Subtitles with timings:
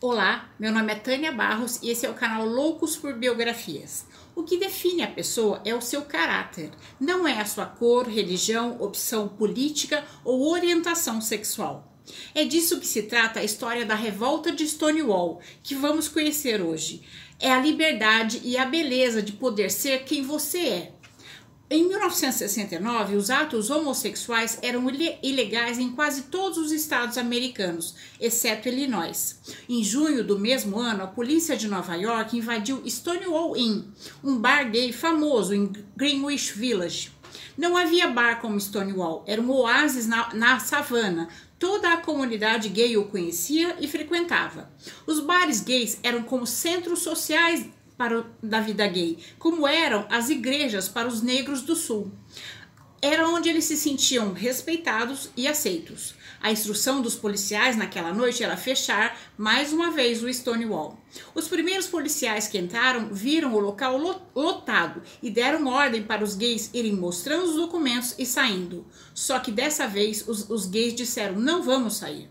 [0.00, 4.06] Olá, meu nome é Tânia Barros e esse é o canal Loucos por Biografias.
[4.32, 8.80] O que define a pessoa é o seu caráter, não é a sua cor, religião,
[8.80, 11.92] opção política ou orientação sexual.
[12.32, 17.02] É disso que se trata a história da revolta de Stonewall, que vamos conhecer hoje.
[17.40, 20.92] É a liberdade e a beleza de poder ser quem você é,
[21.70, 24.88] em 1969, os atos homossexuais eram
[25.22, 29.38] ilegais em quase todos os estados americanos, exceto Illinois.
[29.68, 33.84] Em junho do mesmo ano, a polícia de Nova York invadiu Stonewall Inn,
[34.24, 37.10] um bar gay famoso em Greenwich Village.
[37.54, 41.28] Não havia bar como Stonewall, era um oásis na, na savana.
[41.58, 44.70] Toda a comunidade gay o conhecia e frequentava.
[45.06, 47.66] Os bares gays eram como centros sociais
[47.98, 52.12] para o, da vida gay, como eram as igrejas para os negros do sul.
[53.02, 56.14] Era onde eles se sentiam respeitados e aceitos.
[56.40, 60.98] A instrução dos policiais naquela noite era fechar mais uma vez o Stonewall.
[61.34, 63.96] Os primeiros policiais que entraram viram o local
[64.34, 68.86] lotado e deram ordem para os gays irem mostrando os documentos e saindo.
[69.14, 72.28] Só que dessa vez os, os gays disseram: não vamos sair.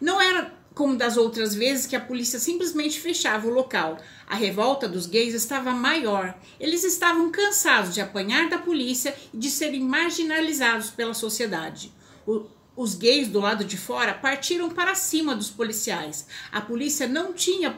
[0.00, 3.96] Não era como das outras vezes que a polícia simplesmente fechava o local.
[4.26, 6.36] A revolta dos gays estava maior.
[6.58, 11.92] Eles estavam cansados de apanhar da polícia e de serem marginalizados pela sociedade.
[12.26, 16.26] O, os gays do lado de fora partiram para cima dos policiais.
[16.50, 17.70] A polícia não tinha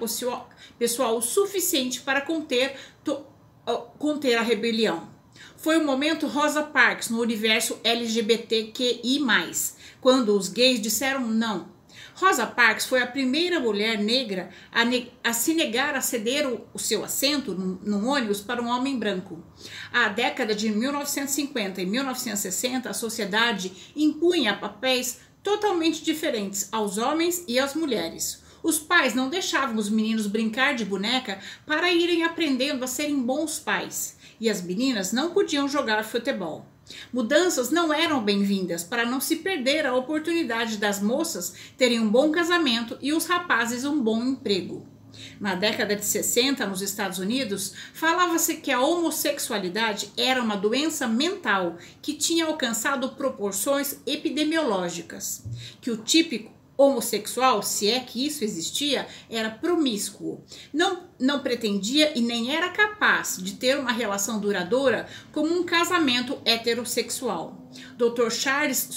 [0.79, 3.27] pessoal, suficiente para conter, to,
[3.99, 5.15] conter a rebelião.
[5.59, 9.21] Foi o momento Rosa Parks no universo LGBTQI,
[10.01, 11.76] quando os gays disseram não
[12.19, 16.67] Rosa Parks foi a primeira mulher negra a, ne a se negar a ceder o,
[16.73, 19.45] o seu assento no ônibus para um homem branco.
[19.93, 27.59] A década de 1950 e 1960, a sociedade impunha papéis totalmente diferentes aos homens e
[27.59, 28.43] às mulheres.
[28.63, 33.59] Os pais não deixavam os meninos brincar de boneca para irem aprendendo a serem bons
[33.59, 36.67] pais, e as meninas não podiam jogar futebol.
[37.13, 42.31] Mudanças não eram bem-vindas para não se perder a oportunidade das moças terem um bom
[42.31, 44.87] casamento e os rapazes um bom emprego.
[45.41, 51.77] Na década de 60, nos Estados Unidos, falava-se que a homossexualidade era uma doença mental
[52.03, 55.45] que tinha alcançado proporções epidemiológicas,
[55.81, 60.45] que o típico homossexual, se é que isso existia, era promíscuo.
[60.73, 66.39] Não, não pretendia e nem era capaz de ter uma relação duradoura como um casamento
[66.45, 67.67] heterossexual.
[67.97, 68.31] Dr.
[68.31, 68.89] Charles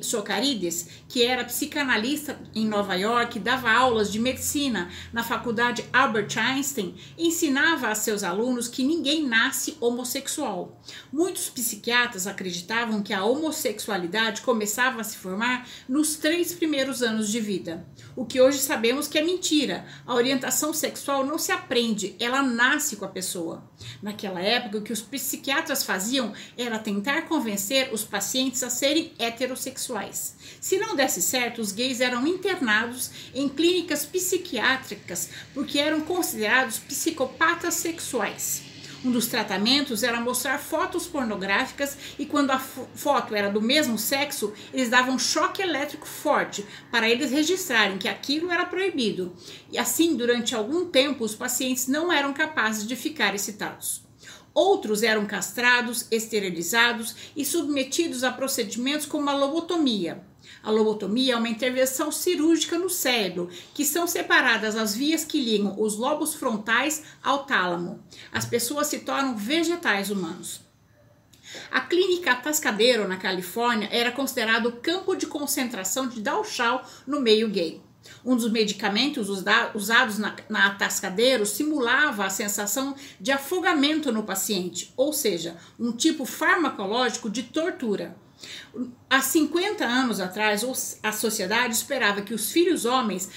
[0.00, 6.94] Socarides, que era psicanalista em Nova York, dava aulas de medicina na faculdade Albert Einstein,
[7.18, 10.80] ensinava a seus alunos que ninguém nasce homossexual.
[11.12, 17.40] Muitos psiquiatras acreditavam que a homossexualidade começava a se formar nos três primeiros anos de
[17.40, 19.84] vida, o que hoje sabemos que é mentira.
[20.06, 23.62] A orientação sexual não se aprende, ela nasce com a pessoa.
[24.02, 30.36] Naquela época, o que os psiquiatras faziam era tentar convencer os pacientes a serem heterossexuais.
[30.60, 37.74] Se não desse certo, os gays eram internados em clínicas psiquiátricas porque eram considerados psicopatas
[37.74, 38.71] sexuais.
[39.04, 44.52] Um dos tratamentos era mostrar fotos pornográficas e quando a foto era do mesmo sexo,
[44.72, 49.34] eles davam choque elétrico forte para eles registrarem que aquilo era proibido.
[49.72, 54.02] E assim, durante algum tempo, os pacientes não eram capazes de ficar excitados.
[54.54, 60.22] Outros eram castrados, esterilizados e submetidos a procedimentos como a lobotomia.
[60.62, 65.74] A lobotomia é uma intervenção cirúrgica no cérebro, que são separadas as vias que ligam
[65.80, 68.00] os lobos frontais ao tálamo.
[68.32, 70.60] As pessoas se tornam vegetais humanos.
[71.70, 77.48] A clínica Atascadero, na Califórnia, era considerado o campo de concentração de Dachau no meio
[77.48, 77.82] gay.
[78.24, 85.12] Um dos medicamentos usados na, na atascadeiro simulava a sensação de afogamento no paciente, ou
[85.12, 88.16] seja, um tipo farmacológico de tortura.
[89.08, 93.28] Há 50 anos atrás, a sociedade esperava que os filhos homens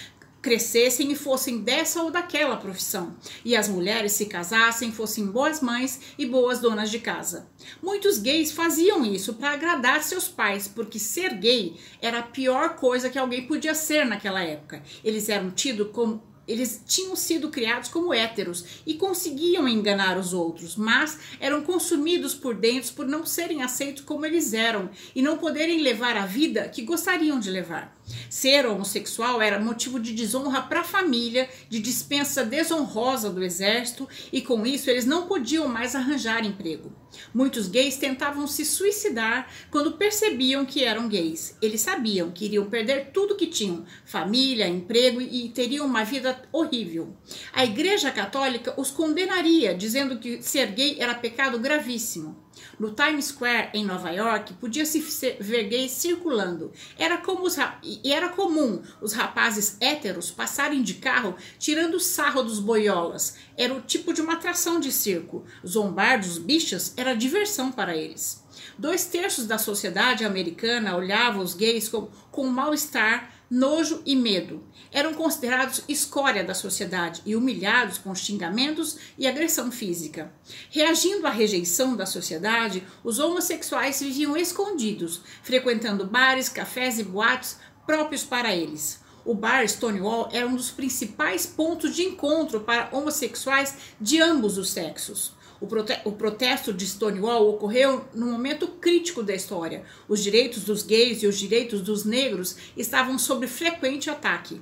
[0.46, 6.00] crescessem e fossem dessa ou daquela profissão, e as mulheres se casassem, fossem boas mães
[6.20, 7.48] e boas donas de casa.
[7.82, 13.10] Muitos gays faziam isso para agradar seus pais, porque ser gay era a pior coisa
[13.10, 14.84] que alguém podia ser naquela época.
[15.04, 20.76] Eles eram tidos como eles tinham sido criados como héteros e conseguiam enganar os outros,
[20.76, 25.82] mas eram consumidos por dentro por não serem aceitos como eles eram e não poderem
[25.82, 27.96] levar a vida que gostariam de levar.
[28.30, 34.42] Ser homossexual era motivo de desonra para a família, de dispensa desonrosa do exército, e
[34.42, 36.92] com isso eles não podiam mais arranjar emprego.
[37.34, 41.58] Muitos gays tentavam se suicidar quando percebiam que eram gays.
[41.62, 47.16] Eles sabiam que iriam perder tudo que tinham: família, emprego e teriam uma vida horrível.
[47.54, 52.45] A Igreja Católica os condenaria, dizendo que ser gay era pecado gravíssimo.
[52.80, 55.00] No Times Square, em Nova York, podia-se
[55.40, 56.72] ver gays circulando.
[56.98, 62.60] Era, como os, e era comum os rapazes héteros passarem de carro tirando sarro dos
[62.60, 63.38] boiolas.
[63.58, 65.46] Era o tipo de uma atração de circo.
[65.66, 68.44] Zombar dos bichos era diversão para eles.
[68.78, 74.64] Dois terços da sociedade americana olhavam os gays com, com mal-estar nojo e medo.
[74.92, 80.32] Eram considerados escória da sociedade e humilhados com xingamentos e agressão física.
[80.70, 88.24] Reagindo à rejeição da sociedade, os homossexuais viviam escondidos, frequentando bares, cafés e boates próprios
[88.24, 89.04] para eles.
[89.26, 94.70] O bar Stonewall era um dos principais pontos de encontro para homossexuais de ambos os
[94.70, 95.34] sexos.
[95.66, 99.84] O, prote o protesto de Stonewall ocorreu num momento crítico da história.
[100.08, 104.62] Os direitos dos gays e os direitos dos negros estavam sob frequente ataque.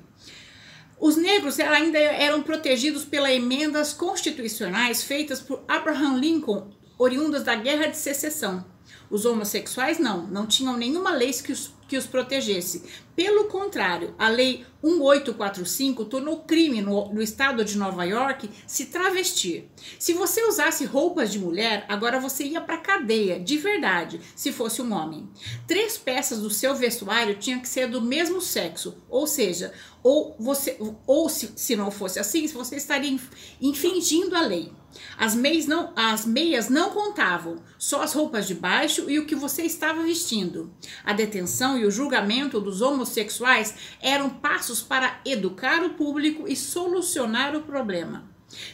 [0.97, 7.87] Os negros ainda eram protegidos pelas emendas constitucionais feitas por Abraham Lincoln, oriundas da Guerra
[7.87, 8.65] de Secessão.
[9.09, 12.83] Os homossexuais não, não tinham nenhuma lei que os, que os protegesse.
[13.13, 19.69] Pelo contrário, a Lei 1845 tornou crime no, no, estado de Nova York se travestir.
[19.97, 24.81] Se você usasse roupas de mulher, agora você ia para cadeia, de verdade, se fosse
[24.81, 25.29] um homem.
[25.65, 30.77] Três peças do seu vestuário tinham que ser do mesmo sexo, ou seja, ou você,
[31.07, 33.17] ou se, se não fosse assim, você estaria
[33.61, 34.71] infringindo a lei.
[35.17, 39.35] As meias, não, as meias não contavam, só as roupas de baixo e o que
[39.35, 40.71] você estava vestindo.
[41.03, 47.55] A detenção e o julgamento dos homossexuais eram passos para educar o público e solucionar
[47.55, 48.23] o problema.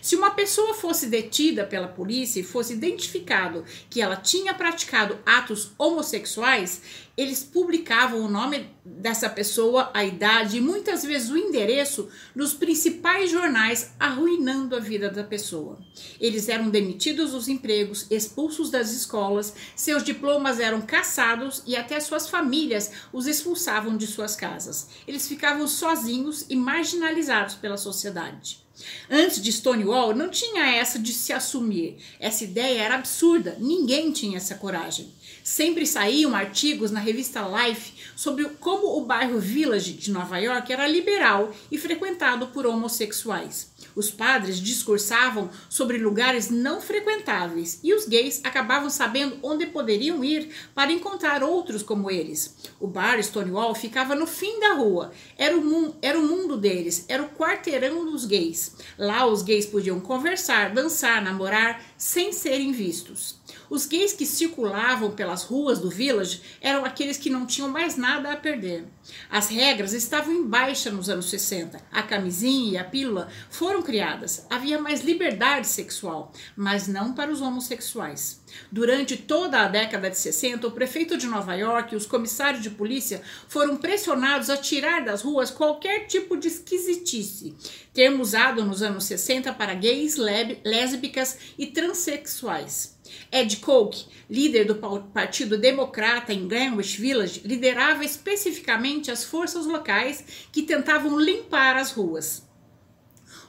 [0.02, 5.72] Se uma pessoa fosse detida pela polícia e fosse identificado que ela tinha praticado atos
[5.78, 6.82] homossexuais,
[7.20, 13.30] eles publicavam o nome dessa pessoa, a idade e muitas vezes o endereço nos principais
[13.30, 15.78] jornais, arruinando a vida da pessoa.
[16.18, 22.30] Eles eram demitidos dos empregos, expulsos das escolas, seus diplomas eram caçados e até suas
[22.30, 24.88] famílias os expulsavam de suas casas.
[25.06, 28.69] Eles ficavam sozinhos e marginalizados pela sociedade.
[29.10, 31.98] Antes de Stonewall, não tinha essa de se assumir.
[32.20, 35.12] Essa ideia era absurda, ninguém tinha essa coragem.
[35.50, 40.86] Sempre saíam artigos na revista Life sobre como o bairro Village de Nova York era
[40.86, 43.72] liberal e frequentado por homossexuais.
[43.96, 50.50] Os padres discursavam sobre lugares não frequentáveis e os gays acabavam sabendo onde poderiam ir
[50.76, 52.56] para encontrar outros como eles.
[52.80, 57.24] O bar Stonewall ficava no fim da rua, era o, era o mundo deles, era
[57.24, 58.76] o quarteirão dos gays.
[59.00, 63.36] Lá os gays podiam conversar, dançar, namorar sem serem vistos.
[63.70, 68.32] Os gays que circulavam pelas ruas do village eram aqueles que não tinham mais nada
[68.32, 68.88] a perder.
[69.30, 71.80] As regras estavam em baixa nos anos 60.
[71.92, 74.46] A camisinha e a pílula foram criadas.
[74.50, 78.42] Havia mais liberdade sexual, mas não para os homossexuais.
[78.72, 82.70] Durante toda a década de 60, o prefeito de Nova York e os comissários de
[82.70, 87.56] polícia foram pressionados a tirar das ruas qualquer tipo de esquisitice,
[87.94, 90.18] termo usado nos anos 60 para gays,
[90.64, 92.99] lésbicas e transexuais.
[93.32, 94.76] Ed Koch, líder do
[95.14, 102.48] Partido Democrata em Greenwich Village, liderava especificamente as forças locais que tentavam limpar as ruas.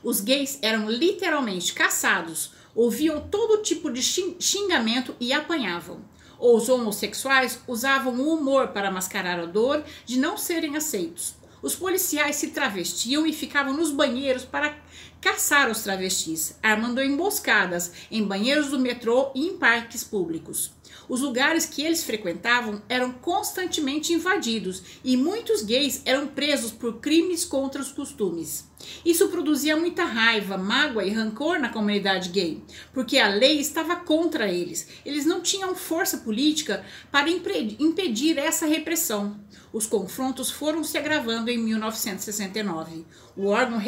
[0.02, 6.02] Os gays eram literalmente caçados, ouviam todo tipo de xingamento e apanhavam.
[6.38, 11.34] Os homossexuais usavam o humor para mascarar a dor de não serem aceitos.
[11.62, 14.74] Os policiais se travestiam e ficavam nos banheiros para
[15.20, 20.72] caçar os travestis, armando emboscadas em banheiros do metrô e em parques públicos.
[21.09, 27.44] Os lugares que eles frequentavam eram constantemente invadidos e muitos gays eram presos por crimes
[27.44, 28.69] contra os costumes.
[29.05, 32.63] Isso produzia muita raiva, mágoa e rancor na comunidade gay,
[32.94, 34.89] porque a lei estava contra eles.
[35.05, 39.39] Eles não tinham força política para impedir essa repressão.
[39.73, 43.05] Os confrontos foram se agravando em 1969.
[43.37, 43.79] O órgão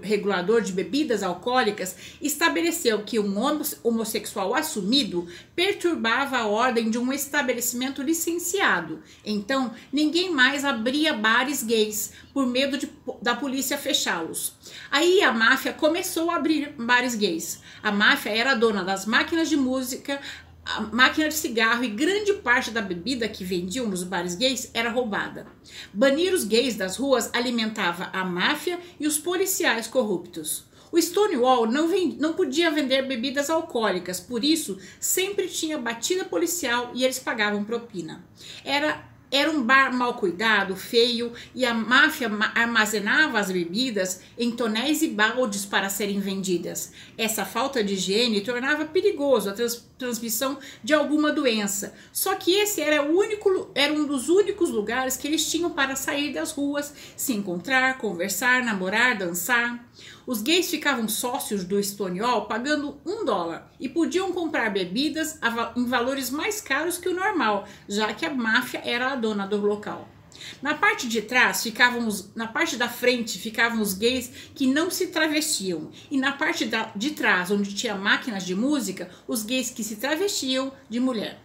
[0.00, 3.34] regulador de bebidas alcoólicas estabeleceu que um
[3.82, 5.26] homossexual assumido
[5.56, 9.02] perturbava a ordem de um estabelecimento licenciado.
[9.24, 12.90] Então, ninguém mais abria bares gays por medo de,
[13.20, 14.54] da polícia fechá-los.
[14.90, 17.60] Aí a máfia começou a abrir bares gays.
[17.82, 20.20] A máfia era dona das máquinas de música,
[20.64, 24.90] a máquina de cigarro e grande parte da bebida que vendiam nos bares gays era
[24.90, 25.46] roubada.
[25.92, 30.64] Banir os gays das ruas alimentava a máfia e os policiais corruptos.
[30.92, 36.92] O Stonewall não, vend, não podia vender bebidas alcoólicas, por isso sempre tinha batida policial
[36.94, 38.22] e eles pagavam propina.
[38.62, 45.00] Era era um bar mal cuidado, feio, e a máfia armazenava as bebidas em tonéis
[45.00, 46.92] e baldes para serem vendidas.
[47.16, 51.94] Essa falta de higiene tornava perigoso a trans transmissão de alguma doença.
[52.12, 55.94] Só que esse era, o único, era um dos únicos lugares que eles tinham para
[55.94, 59.88] sair das ruas, se encontrar, conversar, namorar, dançar.
[60.26, 65.38] Os gays ficavam sócios do Stonewall pagando um dólar e podiam comprar bebidas
[65.76, 69.56] em valores mais caros que o normal, já que a máfia era a dona do
[69.56, 70.11] local.
[70.60, 74.90] Na parte de trás ficavam os, na parte da frente ficavam os gays que não
[74.90, 79.70] se travestiam e na parte da, de trás, onde tinha máquinas de música, os gays
[79.70, 81.40] que se travestiam de mulher.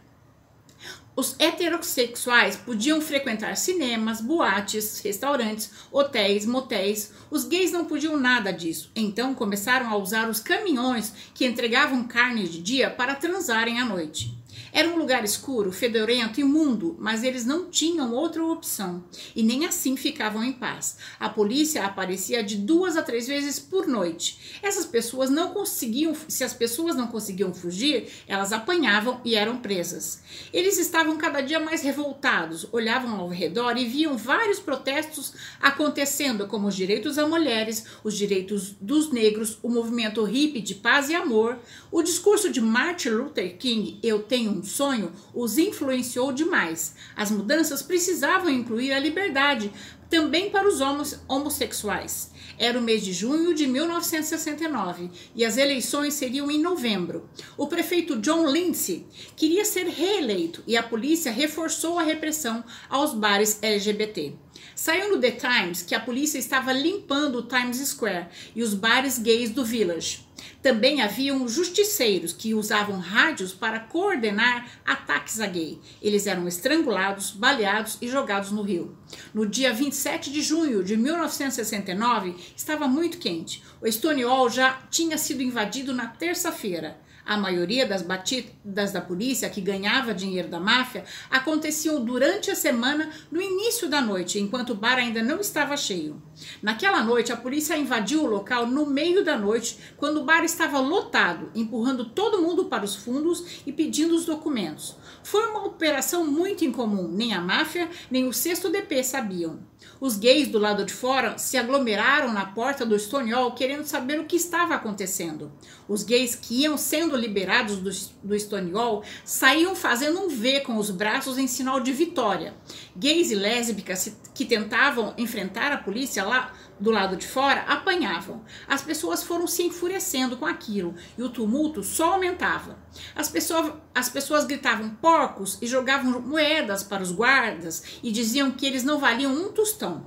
[1.17, 7.11] Os heterossexuais podiam frequentar cinemas, boates, restaurantes, hotéis, motéis.
[7.31, 8.91] Os gays não podiam nada disso.
[8.95, 14.37] Então começaram a usar os caminhões que entregavam carne de dia para transarem à noite.
[14.71, 19.03] Era um lugar escuro, fedorento, imundo, mas eles não tinham outra opção
[19.35, 20.97] e nem assim ficavam em paz.
[21.19, 24.59] A polícia aparecia de duas a três vezes por noite.
[24.61, 30.21] Essas pessoas não conseguiam, se as pessoas não conseguiam fugir, elas apanhavam e eram presas.
[30.53, 36.67] Eles estavam cada dia mais revoltados, olhavam ao redor e viam vários protestos acontecendo, como
[36.67, 41.59] os direitos das mulheres, os direitos dos negros, o movimento hippie de paz e amor,
[41.91, 46.95] o discurso de Martin Luther King, Eu Tenho um Sonho, os influenciou demais.
[47.15, 49.71] As mudanças precisavam incluir a liberdade
[50.09, 50.79] também para os
[51.27, 52.31] homossexuais.
[52.57, 57.29] Era o mês de junho de 1969 e as eleições seriam em novembro.
[57.57, 63.59] O prefeito John Lindsay queria ser reeleito e a polícia reforçou a repressão aos bares
[63.61, 64.33] LGBT.
[64.75, 69.17] Saiu no The Times que a polícia estava limpando o Times Square e os bares
[69.17, 70.26] gays do Village.
[70.61, 75.79] Também haviam justiceiros que usavam rádios para coordenar ataques a gay.
[76.01, 78.97] Eles eram estrangulados, baleados e jogados no rio.
[79.33, 83.63] No dia 27 de junho de 1969, estava muito quente.
[83.81, 87.06] O Stonewall já tinha sido invadido na terça-feira.
[87.27, 93.09] A maioria das batidas da polícia que ganhava dinheiro da máfia aconteciam durante a semana
[93.29, 96.21] no início da noite, enquanto o bar ainda não estava cheio.
[96.63, 100.79] Naquela noite, a polícia invadiu o local no meio da noite, quando o bar estava
[100.79, 104.95] lotado, empurrando todo mundo para os fundos e pedindo os documentos.
[105.21, 109.59] Foi uma operação muito incomum, nem a máfia nem o sexto DP sabiam.
[109.99, 114.25] Os gays do lado de fora se aglomeraram na porta do Stonewall querendo saber o
[114.25, 115.51] que estava acontecendo.
[115.87, 117.89] Os gays que iam sendo liberados do,
[118.27, 122.53] do Stonewall saíam fazendo um V com os braços em sinal de vitória.
[122.95, 128.41] Gays e lésbicas que tentavam enfrentar a polícia lá do lado de fora apanhavam.
[128.67, 132.77] As pessoas foram se enfurecendo com aquilo e o tumulto só aumentava.
[133.15, 138.65] As pessoas, as pessoas gritavam porcos e jogavam moedas para os guardas e diziam que
[138.65, 140.05] eles não valiam um tostão.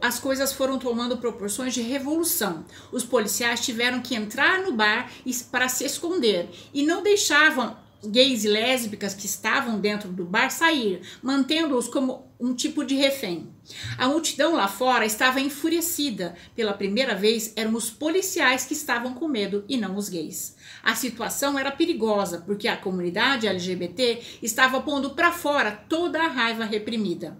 [0.00, 2.64] As coisas foram tomando proporções de revolução.
[2.92, 5.10] Os policiais tiveram que entrar no bar
[5.50, 11.00] para se esconder e não deixavam gays e lésbicas que estavam dentro do bar sair,
[11.22, 13.48] mantendo-os como um tipo de refém.
[13.96, 16.34] A multidão lá fora estava enfurecida.
[16.54, 20.56] Pela primeira vez, eram os policiais que estavam com medo e não os gays.
[20.82, 26.64] A situação era perigosa porque a comunidade LGBT estava pondo para fora toda a raiva
[26.64, 27.36] reprimida.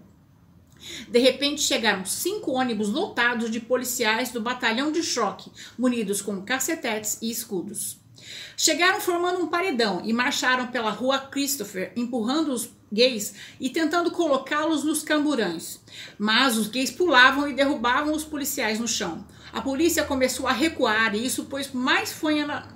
[1.09, 7.17] De repente chegaram cinco ônibus lotados de policiais do batalhão de choque, munidos com cacetetes
[7.21, 8.04] e escudos.
[8.57, 14.83] Chegaram formando um paredão e marcharam pela rua Christopher, empurrando os gays e tentando colocá-los
[14.83, 15.81] nos camburães.
[16.17, 19.25] Mas os gays pulavam e derrubavam os policiais no chão.
[19.51, 22.67] A polícia começou a recuar e isso pôs mais, na,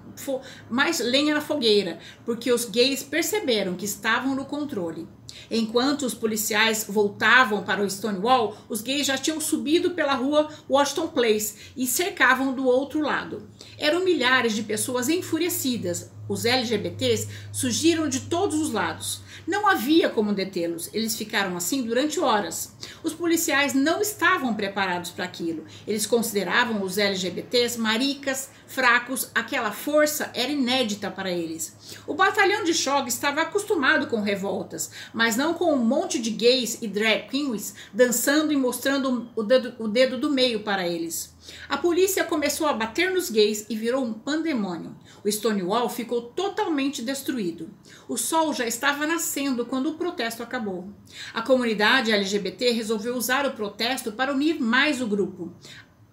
[0.69, 5.07] mais lenha na fogueira, porque os gays perceberam que estavam no controle.
[5.49, 11.07] Enquanto os policiais voltavam para o Stonewall, os gays já tinham subido pela rua Washington
[11.07, 13.49] Place e cercavam do outro lado.
[13.77, 16.11] Eram milhares de pessoas enfurecidas.
[16.29, 19.21] Os LGBTs surgiram de todos os lados.
[19.47, 20.89] Não havia como detê-los.
[20.93, 22.75] Eles ficaram assim durante horas.
[23.03, 25.65] Os policiais não estavam preparados para aquilo.
[25.87, 29.31] Eles consideravam os LGBTs maricas, fracos.
[29.33, 31.75] Aquela força era inédita para eles.
[32.05, 36.77] O batalhão de choque estava acostumado com revoltas, mas não com um monte de gays
[36.79, 41.33] e drag queens dançando e mostrando o dedo, o dedo do meio para eles.
[41.67, 44.95] A polícia começou a bater nos gays e virou um pandemônio.
[45.23, 47.69] O Stonewall ficou totalmente destruído.
[48.07, 50.89] O sol já estava nascendo quando o protesto acabou.
[51.33, 55.53] A comunidade LGBT resolveu usar o protesto para unir mais o grupo.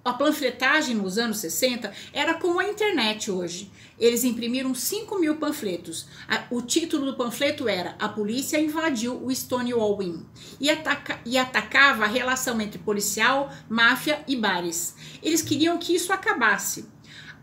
[0.06, 3.72] A panfletagem nos anos 60 era como a internet hoje.
[3.98, 6.06] Eles imprimiram 5 mil panfletos.
[6.48, 10.22] O título do panfleto era A Polícia Invadiu o Stonewall Inn
[10.60, 14.94] e, ataca, e atacava a relação entre policial, máfia e bares.
[15.20, 16.88] Eles queriam que isso acabasse.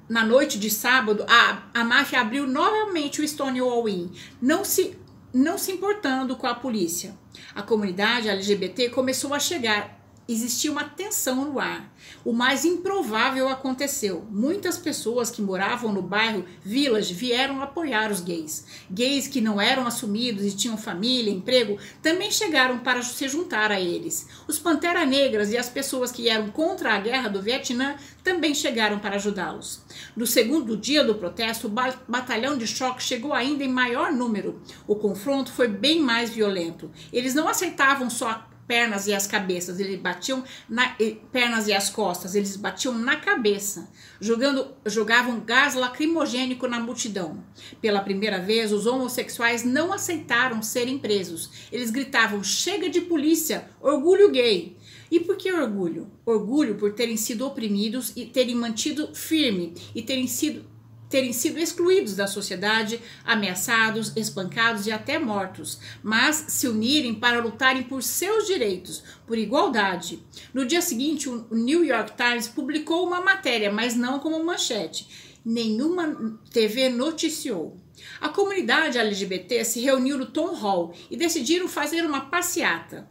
[0.07, 4.09] Na noite de sábado, a, a máfia abriu novamente o Stonewall Inn,
[4.41, 4.97] não se,
[5.33, 7.13] não se importando com a polícia.
[7.53, 9.92] A comunidade LGBT começou a chegar
[10.27, 11.91] existia uma tensão no ar.
[12.23, 14.25] O mais improvável aconteceu.
[14.29, 18.65] Muitas pessoas que moravam no bairro Village vieram apoiar os gays.
[18.89, 23.79] Gays que não eram assumidos e tinham família, emprego, também chegaram para se juntar a
[23.79, 24.27] eles.
[24.47, 28.99] Os Pantera Negras e as pessoas que eram contra a guerra do Vietnã também chegaram
[28.99, 29.81] para ajudá-los.
[30.15, 34.61] No segundo dia do protesto, o batalhão de choque chegou ainda em maior número.
[34.87, 36.89] O confronto foi bem mais violento.
[37.11, 40.95] Eles não aceitavam só pernas e as cabeças, eles batiam na
[41.31, 43.89] pernas e as costas, eles batiam na cabeça,
[44.19, 47.43] jogando, jogavam gás lacrimogênico na multidão.
[47.81, 51.49] Pela primeira vez, os homossexuais não aceitaram serem presos.
[51.71, 54.77] Eles gritavam: "Chega de polícia, orgulho gay".
[55.11, 56.09] E por que orgulho?
[56.25, 60.72] Orgulho por terem sido oprimidos e terem mantido firme e terem sido
[61.13, 67.83] terem sido excluídos da sociedade, ameaçados, espancados e até mortos, mas se unirem para lutarem
[67.83, 70.25] por seus direitos, por igualdade.
[70.51, 75.37] No dia seguinte, o New York Times publicou uma matéria, mas não como manchete.
[75.45, 77.77] Nenhuma TV noticiou.
[78.19, 83.07] A comunidade LGBT se reuniu no Tom Hall e decidiram fazer uma passeata.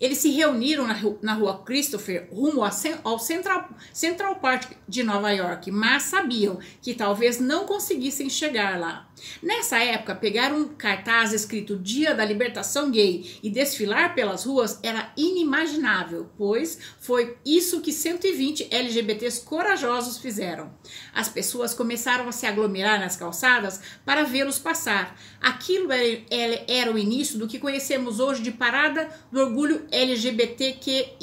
[0.00, 2.62] Eles se reuniram na, na rua Christopher rumo
[3.04, 9.05] ao Central, Central Park de Nova York, mas sabiam que talvez não conseguissem chegar lá.
[9.42, 15.12] Nessa época, pegar um cartaz escrito Dia da Libertação Gay e desfilar pelas ruas era
[15.16, 20.72] inimaginável, pois foi isso que 120 LGBTs corajosos fizeram.
[21.14, 25.18] As pessoas começaram a se aglomerar nas calçadas para vê-los passar.
[25.40, 31.16] Aquilo era, o início do que conhecemos hoje de Parada do Orgulho LGBTQI.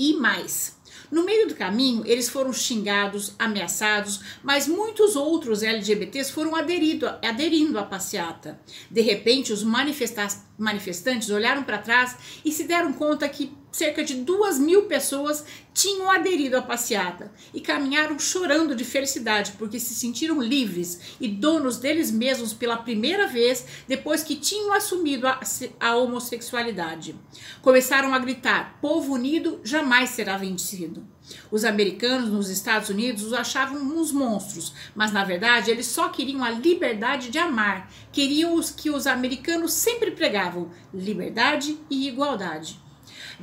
[1.11, 7.79] No meio do caminho, eles foram xingados, ameaçados, mas muitos outros LGBTs foram aderido, aderindo
[7.79, 8.59] à passeata.
[8.89, 14.59] De repente, os manifestantes olharam para trás e se deram conta que cerca de duas
[14.59, 21.17] mil pessoas tinham aderido à passeata e caminharam chorando de felicidade porque se sentiram livres
[21.19, 25.39] e donos deles mesmos pela primeira vez depois que tinham assumido a,
[25.79, 27.15] a homossexualidade.
[27.63, 31.05] Começaram a gritar: povo unido jamais será vencido.
[31.49, 36.43] Os americanos nos Estados Unidos os achavam uns monstros, mas na verdade eles só queriam
[36.43, 42.83] a liberdade de amar, queriam os que os americanos sempre pregavam: liberdade e igualdade.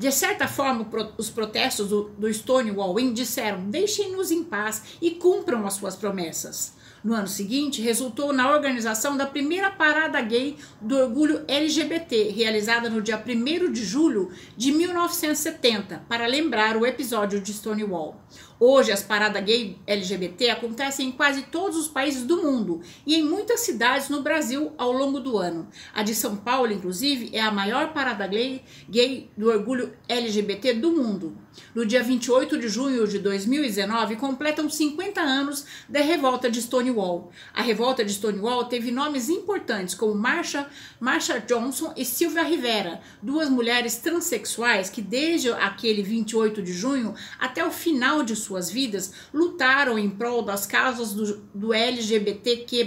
[0.00, 5.66] De certa forma, os protestos do, do Stonewall Inn disseram: deixem-nos em paz e cumpram
[5.66, 6.72] as suas promessas.
[7.04, 13.02] No ano seguinte, resultou na organização da primeira parada gay do orgulho LGBT, realizada no
[13.02, 18.18] dia 1 de julho de 1970, para lembrar o episódio de Stonewall.
[18.62, 23.22] Hoje, as paradas gay LGBT acontecem em quase todos os países do mundo e em
[23.22, 25.66] muitas cidades no Brasil ao longo do ano.
[25.94, 30.92] A de São Paulo, inclusive, é a maior parada gay, gay do orgulho LGBT do
[30.92, 31.38] mundo.
[31.74, 37.30] No dia 28 de junho de 2019, completam 50 anos da revolta de Stonewall.
[37.54, 40.68] A revolta de Stonewall teve nomes importantes como Marsha,
[41.00, 47.64] Marsha Johnson e Silvia Rivera, duas mulheres transexuais que desde aquele 28 de junho até
[47.64, 52.84] o final de suas vidas lutaram em prol das causas do, do LGBTQI+,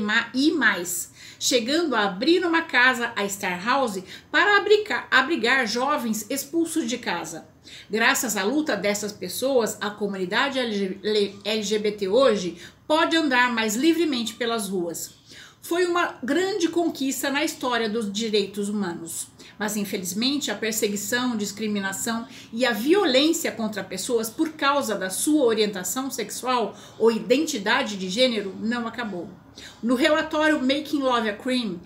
[1.40, 7.48] chegando a abrir uma casa, a Star House, para abrigar, abrigar jovens expulsos de casa.
[7.90, 10.60] Graças à luta dessas pessoas, a comunidade
[11.46, 15.23] LGBT hoje pode andar mais livremente pelas ruas.
[15.64, 19.28] Foi uma grande conquista na história dos direitos humanos.
[19.58, 26.12] Mas infelizmente a perseguição, discriminação e a violência contra pessoas por causa da sua orientação
[26.12, 29.30] sexual ou identidade de gênero não acabou.
[29.82, 31.80] No relatório Making Love a Crime,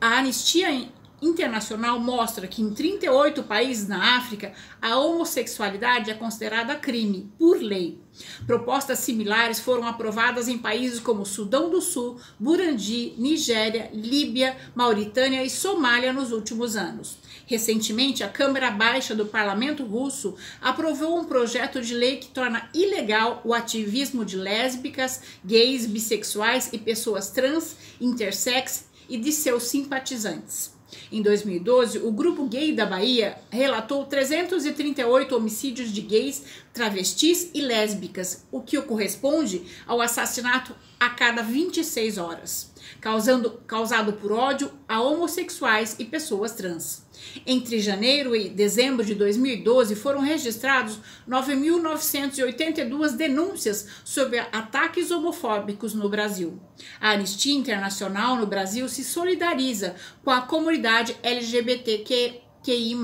[0.00, 0.88] a Anistia
[1.24, 7.98] internacional mostra que em 38 países na África a homossexualidade é considerada crime por lei.
[8.46, 15.50] Propostas similares foram aprovadas em países como Sudão do Sul, Burundi, Nigéria, Líbia, Mauritânia e
[15.50, 17.18] Somália nos últimos anos.
[17.46, 23.40] Recentemente, a Câmara Baixa do Parlamento Russo aprovou um projeto de lei que torna ilegal
[23.44, 30.73] o ativismo de lésbicas, gays, bissexuais e pessoas trans, intersex e de seus simpatizantes.
[31.12, 38.44] Em 2012, o grupo gay da Bahia relatou 338 homicídios de gays, travestis e lésbicas,
[38.50, 45.96] o que corresponde ao assassinato a cada 26 horas, causando, causado por ódio a homossexuais
[45.98, 47.04] e pessoas trans.
[47.46, 56.58] Entre janeiro e dezembro de 2012 foram registrados 9.982 denúncias sobre ataques homofóbicos no Brasil.
[57.00, 62.96] A Anistia Internacional no Brasil se solidariza com a comunidade LGBTQ QI+,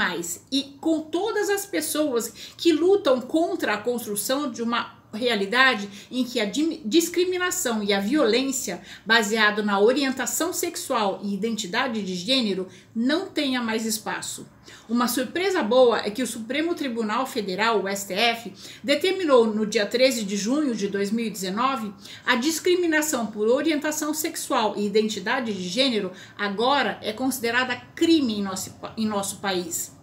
[0.51, 6.41] e com todas as pessoas que lutam contra a construção de uma realidade em que
[6.41, 6.51] a
[6.85, 13.85] discriminação e a violência baseado na orientação sexual e identidade de gênero não tenha mais
[13.85, 14.47] espaço.
[14.89, 20.25] Uma surpresa boa é que o Supremo Tribunal Federal, o STF, determinou no dia 13
[20.25, 21.93] de junho de 2019
[22.27, 28.75] a discriminação por orientação sexual e identidade de gênero agora é considerada crime em nosso,
[28.97, 30.00] em nosso país.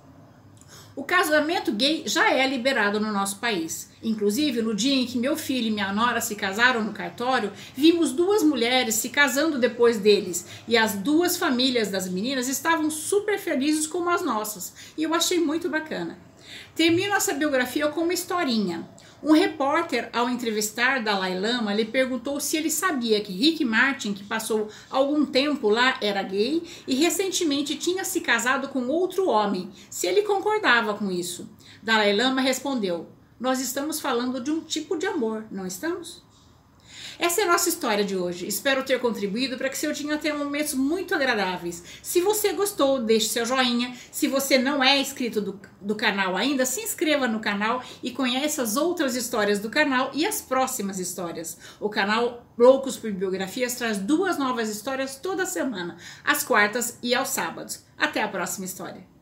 [0.97, 3.88] O casamento gay já é liberado no nosso país.
[4.01, 8.12] Inclusive, no dia em que meu filho e minha nora se casaram no cartório, vimos
[8.12, 13.86] duas mulheres se casando depois deles e as duas famílias das meninas estavam super felizes
[13.86, 14.73] como as nossas.
[14.97, 16.17] E eu achei muito bacana.
[16.73, 18.89] Termino essa biografia com uma historinha.
[19.21, 24.23] Um repórter, ao entrevistar Dalai Lama, lhe perguntou se ele sabia que Rick Martin, que
[24.23, 30.06] passou algum tempo lá, era gay e recentemente tinha se casado com outro homem, se
[30.06, 31.49] ele concordava com isso.
[31.82, 33.08] Dalai Lama respondeu:
[33.39, 36.27] Nós estamos falando de um tipo de amor, não estamos?
[37.19, 38.47] Essa é a nossa história de hoje.
[38.47, 41.84] Espero ter contribuído para que seu dia tenha momentos muito agradáveis.
[42.01, 43.95] Se você gostou, deixe seu joinha.
[44.12, 48.62] Se você não é inscrito do, do canal ainda, se inscreva no canal e conheça
[48.62, 51.58] as outras histórias do canal e as próximas histórias.
[51.80, 57.30] O canal Loucos por Biografias traz duas novas histórias toda semana, às quartas e aos
[57.30, 57.84] sábados.
[57.97, 59.16] Até a próxima história.